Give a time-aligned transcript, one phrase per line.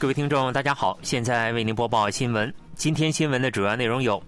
[0.00, 2.50] 各位听众，大家好，现在为您播报新闻。
[2.74, 4.20] 今天新闻的主要内容有：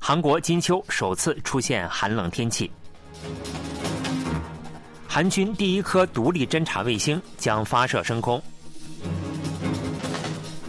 [0.00, 2.68] 韩国金秋首次出现寒冷天气；
[5.06, 8.40] 韩军第一颗独立侦察卫星将发射升空；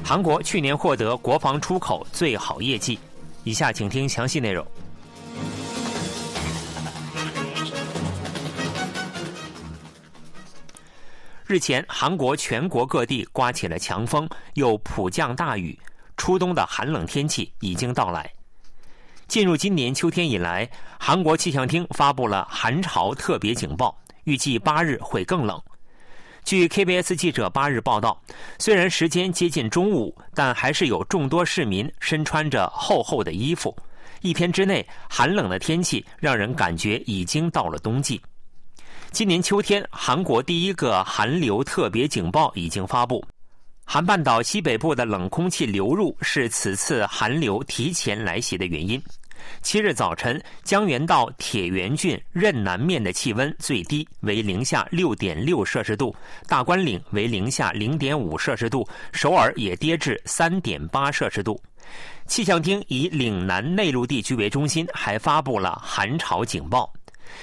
[0.06, 3.00] 韩国去年获得国防出口最好业绩。
[3.44, 4.64] 以下请听详细内容。
[11.52, 15.78] 日前，韩国全国各地刮起了强风，又普降大雨，
[16.16, 18.32] 初冬的寒冷天气已经到来。
[19.28, 23.94] 进入今年秋天以来，韩国气象厅发布了寒潮特别警报，
[24.24, 25.62] 预计八日会更冷。
[26.46, 28.18] 据 KBS 记者八日报道，
[28.58, 33.76] 虽然时间接近中午，但还是有众多市民身穿着厚厚的衣服。
[34.22, 38.22] 一天之内，寒冷的天气让人感觉已经到了冬季。
[39.12, 43.22] 今年秋天，韩国第一个寒流特别警报已经发布。
[43.84, 49.02] 韩半岛西北部的冷空气流入是此次寒流提前来袭的原因。
[49.62, 56.16] 七日早晨，江原道铁原郡任南面的气温最低为零下六点六摄氏度，
[56.48, 61.62] 大关岭为零下零点五摄氏度，首尔也跌至三点八摄氏度。
[62.28, 66.92] 气象厅以岭南内陆地区为中心，还发布了寒潮警报。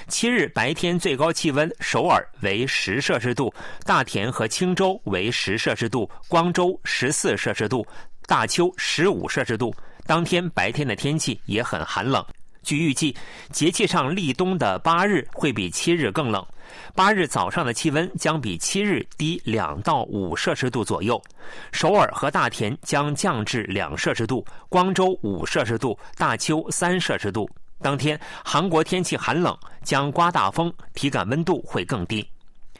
[0.07, 3.53] 七日白天最高气温，首尔为十摄氏度，
[3.85, 7.85] 大田和青州为十摄氏度，光州十四摄氏度，
[8.25, 9.73] 大邱十五摄氏度。
[10.05, 12.25] 当天白天的天气也很寒冷。
[12.61, 13.15] 据预计，
[13.51, 16.45] 节气上立冬的八日会比七日更冷。
[16.93, 21.19] 八日早上的气温将比七日低两到五摄氏度左右，
[21.71, 27.49] 首尔和大田将降至两摄氏度，光州五摄氏度，大邱三摄氏度。
[27.81, 32.27] 当天，韩国天气寒冷，将刮大风，体感温度会更低。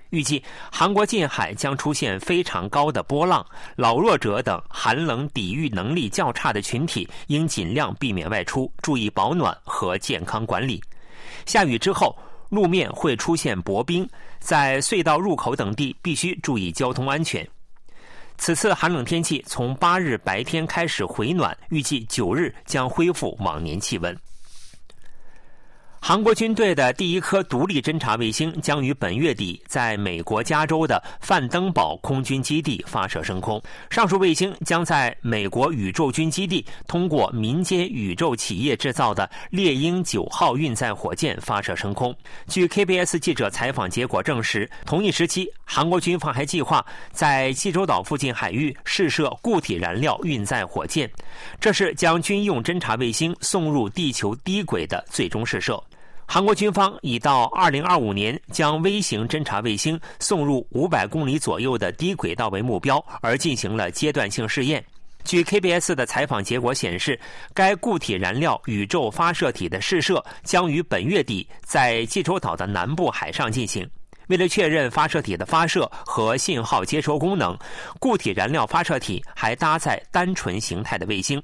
[0.10, 10.82] 预计韩国近海将出现非常高的波浪，老弱者等寒冷抵御能力较差的群体应尽量避免外出，注意保暖和健康管理。
[11.46, 12.18] 下雨之后，
[12.50, 14.10] 路面会出现薄冰，
[14.40, 17.48] 在隧道入口等地必须注意交通安全。
[18.38, 24.18] 此次寒冷天气从八日白天开始回暖，预计九日将恢复往年气温。
[26.02, 33.62] 韩国军队的第一颗独立侦察卫星将于本月底在美国加州的范登堡空军基地发射升空。
[33.92, 42.16] 上述卫星将在美国宇宙军基地通过民间宇宙企业制造的猎鹰九号运载火箭发射升空。
[42.48, 51.08] 据 KBS 记者采访结果证实，同一时期，韩国军方还计划在济州岛附近海域试射固体燃料运载火箭，
[51.60, 55.80] 这是将军用侦察卫星送入地球低轨的最终试射。
[56.32, 64.86] 韩国军方已到2025年将微型侦察卫星送入500公里左右的低轨道为目标，而进行了阶段性试验。
[65.24, 67.20] 据 KBS 的采访结果显示，
[67.52, 73.90] 该固体燃料宇宙发射体的试射将于本月底在济州岛的南部海上进行。
[74.30, 77.58] 为了确认发射体的发射和信号接收功能，
[78.00, 81.42] 固体燃料发射体还搭载单纯形态的卫星，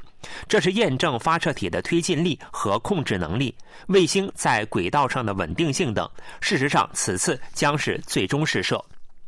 [0.47, 3.53] 这是验证发射体的推进力和控制能力、
[3.87, 6.09] 卫星在轨道上的稳定性等。
[6.41, 8.83] 事实上，此次将是最终试射。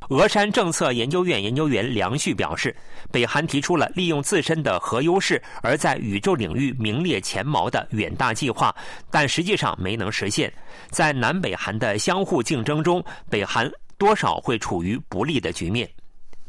[0.10, 2.74] 俄山政策研究院研究员梁旭表示，
[3.12, 8.74] 北韩提出了利用自身的核优势而在宇宙领域名列前茅的远大计划，
[9.12, 10.52] 但实际上没能实现。
[10.90, 15.90] 在南北韩的相互竞争中，北韩多少会处于不利的局面。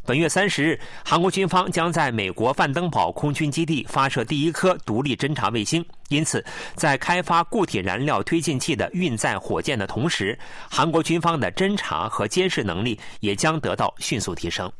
[0.07, 10.39] 本月三十日，韩国军方将在美国范登堡空军基地发射第一颗独立侦察卫星，因此，在开发固体燃料推进器的运载火箭的同时，
[10.71, 14.71] 韩国军方的侦察和监视能力也将得到迅速提升。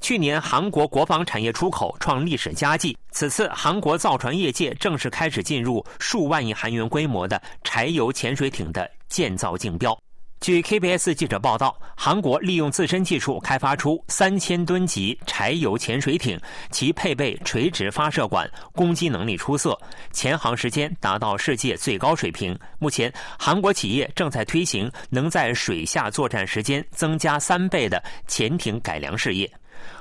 [0.00, 9.98] 去年，韩国国防产业出口创历史佳绩，此次韩国造船业界正式开始进入数万亿韩元规模的柴油潜水艇的建造竞标。
[10.40, 16.40] 据 KBS 记者报道，韩国利用自身技术开发出三千吨级柴油潜水艇，
[16.70, 19.78] 其配备垂直发射管，攻击能力出色，
[20.12, 22.56] 潜航时间达到世界最高水平。
[22.78, 29.50] 目前，韩国企业正在推行能在水下作战时间增加三倍的潜艇改良事业。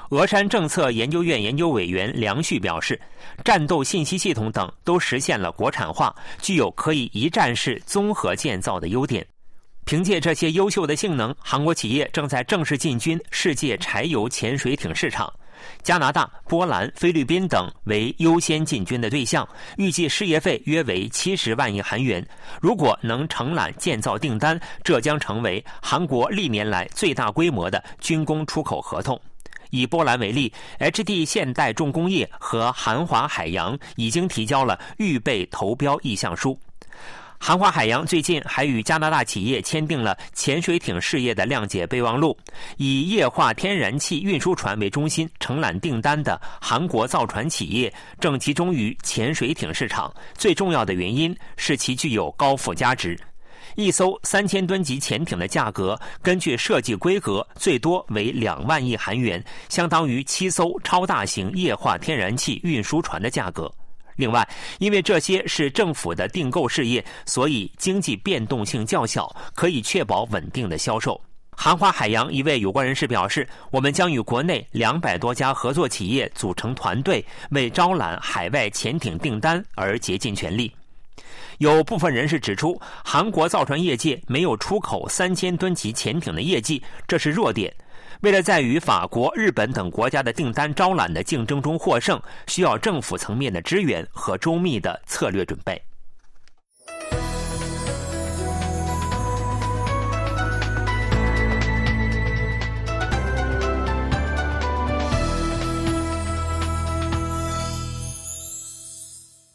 [0.10, 3.00] 峨山政策研究院研究委员梁旭表示，
[3.44, 9.26] 战斗信息系统等都实现了国产化，具有可以一站式综合建造的优点。
[9.88, 15.34] 凭借这些优秀的性能，韩国企业正在正式进军世界柴油潜水艇市场。
[15.82, 19.48] 加拿大、波兰、菲律宾等为优先进军的对象，
[19.78, 22.22] 预计事业费约为七十万亿韩元。
[22.60, 29.18] 如果能承揽建造订单，这将成为韩国历年来最大规模的军工出口合同。
[29.70, 36.60] 以波兰为例，HD 现代重工业和韩华海洋已经提交了预备投标意向书。
[37.40, 42.38] 韩华海洋最近还与加拿大企业签订了潜水艇事业的谅解备忘录。
[42.78, 50.14] 以液化天然气运输船为中心承揽订单的韩国造船企业正集中于潜水艇市场。
[50.34, 53.18] 最重要的原因是其具有高附加值。
[53.76, 63.72] 一艘三千吨级潜艇的价格，根据设计规格，最多为两万亿韩元，相当于七艘超大型液化天然气运输船的价格。
[64.18, 64.48] 另外，
[64.80, 71.20] 因为这些是政府的订购事业，所以经济变动性较小，可以确保稳定的销售。
[71.60, 80.72] 韩华海洋一位有关人士表示：“我们将与国内两百多家合作企业组成团队，为招揽海外潜艇订单而竭尽全力。”
[81.58, 87.74] 有部分人士指出，韩国造船业界没有出口三千吨级潜艇的业绩，这是弱点。
[88.22, 95.82] 为了在与法国、日本等国家的订单招揽的竞争中获胜，需要政府层面的支援和周密的策略准备。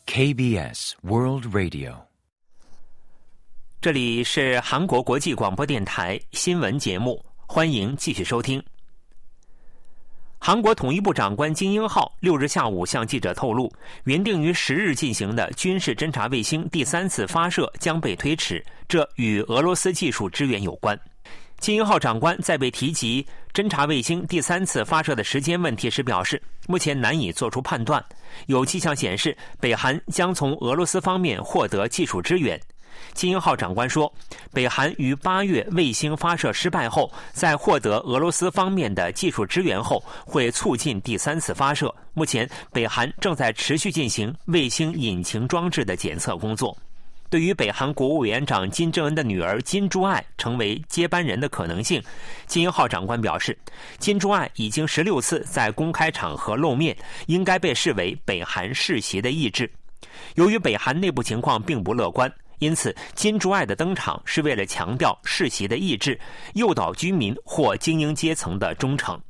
[0.06, 1.94] KBS World Radio，
[3.80, 8.62] 这里是韩国国际广播电台新闻节目，欢迎继续收听。
[10.38, 13.70] 韩国统一部长官金英浩六日下午向记者透露，
[14.04, 20.98] 原定于十日进行的军事侦察卫星第三次发射将被推迟，这与俄罗斯技术支援有关。
[21.58, 28.02] 金英浩长官在被提及侦察卫星第三次发射的时间问题时表示，目前难以做出判断。
[28.46, 32.58] 有迹象显示，北韩将从俄罗斯方面获得技术支援。
[33.12, 34.12] 金英浩长官说，
[34.52, 41.94] 北韩于八月卫星发射失败后，在获得俄罗斯方面的技术支援后，会促进第三次发射。
[42.14, 46.76] 目前，北韩正在持续进行卫星引擎装置的检测工作。
[47.28, 52.02] 对于北韩国务委员长金正恩的女儿金珠爱成为接班人的可能性，
[52.46, 53.56] 金英浩长官表示，
[53.98, 56.94] 金珠爱已经十六次在公开场合露面，
[57.28, 59.70] 应该被视为北韩世袭的意志。
[60.34, 62.30] 由于北韩内部情况并不乐观，
[62.62, 66.16] 因此金珠爱的登场是为了强调世袭的意志，
[66.54, 69.20] 诱导居民或精英阶层的忠诚。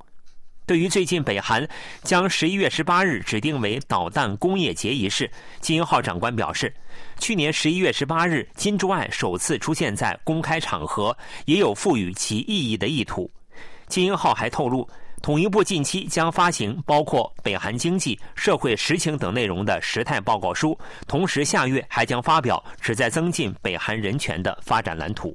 [0.66, 1.66] 对于最近北韩
[2.02, 5.30] 将十一月十八日指定为导弹工业节一事，
[5.60, 6.74] 金英浩长官表示，
[7.18, 13.30] 去年十一月十八日金珠爱首次出现在公开场合，也有赋予其意义的意图。
[13.86, 14.86] 金英浩还透露，
[15.22, 20.76] 统一部近期将发行包括北韩经济、社会实情等内容的时态报告书，
[21.06, 25.34] 同时下月还将发表旨在增进北韩人权的发展蓝图。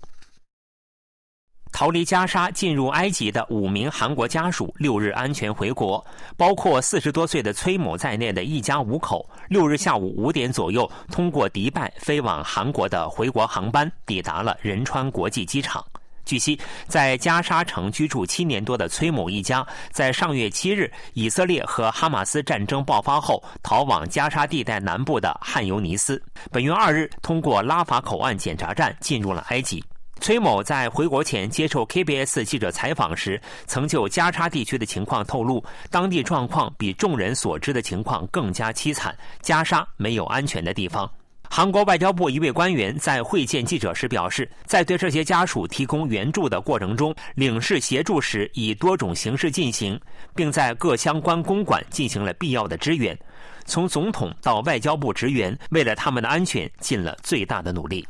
[1.72, 6.04] 逃离加沙进入埃及的五名韩国家属六日安全回国，
[6.36, 15.86] 包括四十多岁的崔某在内的一家五口，六日下午五点左右通过迪拜飞往韩国的回国航班抵达了仁川国际机场。
[16.27, 26.21] 据悉，在加沙城居住七年多的崔某一家，在上月七日以色列和哈马斯战争爆发后，逃往加沙地带南部的汉尤尼斯，
[26.51, 29.81] 本月二日通过拉法口岸检查站进入了埃及。
[30.19, 39.15] 崔某在回国前接受 KBS 记者采访时，曾就加沙地区的情况透露，当地状况比众人所知的情况更加凄惨。
[39.41, 41.10] 加沙没有安全的地方。
[41.58, 50.00] 韩国外交部一位官员在会见记者时表示，在对这些家属提供援助的过程中，领事协助时以多种形式进行，
[50.36, 53.18] 并在各相关公馆进行了必要的支援。
[53.66, 58.08] 从总统到外交部职员，为了他们的安全尽了最大的努力。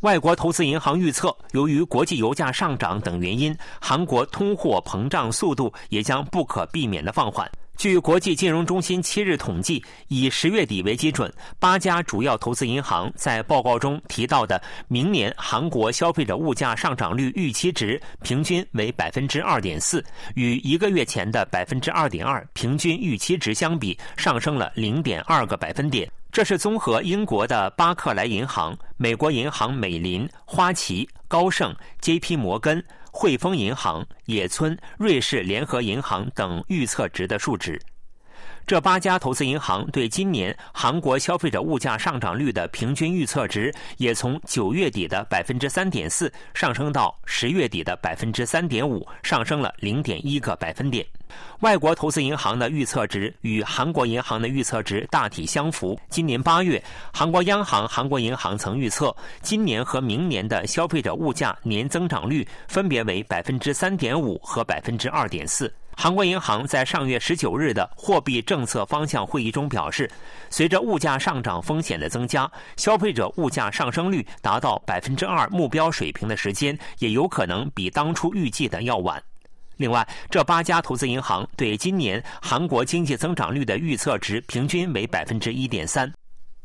[0.00, 7.48] 外国投资银行预测，由于国际油价上涨等原因，韩国通货膨胀速度也将不可避免的放缓。
[7.78, 20.04] 据国际金融中心七日统计，以十月底为基准，八家主要投资银行在报告中提到的明年韩国消费者物价上涨率预期值平均为百分之二点四，
[20.34, 26.10] 与一个月前的百分之二点二平均预期值相比，上升了零点二个百分点。
[26.32, 32.34] 这是综合英国的巴克莱银行、美国银行美林、花旗、高盛、J.P.
[32.34, 32.84] 摩根。
[33.20, 37.76] 汇丰银行、野村、瑞士联合银行等预测值的数值。
[38.68, 51.06] 这八家投资银行对今年韩国消费者物价上涨率的平均预测值，也从九月底的百分之三点四上升到十月底的百分之三点五，上升了零点一个百分点。
[51.60, 55.98] 外国投资银行的预测值与韩国银行的预测值大体相符。
[56.10, 65.72] 今年八月，韩国央行韩国银行曾预测，今年和明年的消费者物价年增长率分别为百分之三点五和百分之二点四。
[66.00, 70.08] 韩国银行在上月十九日的货币政策方向会议中表示，
[70.48, 79.20] 随着物价上涨风险的增加，消费者物价上升率达到百分之二目标水平的时间，也有可能比当初预计的要晚。
[79.76, 86.08] 另外，这八家投资银行对今年韩国经济增长率的预测值平均为百分之一点三。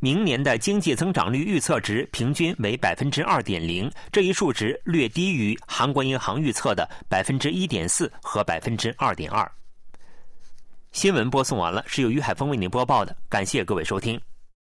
[0.03, 9.49] 明年的经济增长率预测值平均为百分之二点零，这一数值略低于韩国银行预测的百分之一点四和百分之二点二。
[10.91, 14.19] 新闻播送完了，是由于海峰为您播报的，感谢各位收听。